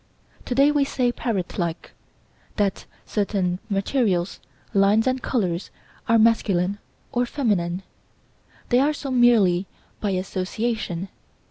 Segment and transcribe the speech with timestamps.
[0.45, 1.91] To day, we say parrot like,
[2.55, 4.39] that certain materials,
[4.73, 5.69] lines and colours
[6.09, 6.79] are masculine
[7.11, 7.83] or feminine.
[8.69, 9.67] They are so merely
[9.99, 11.09] by association.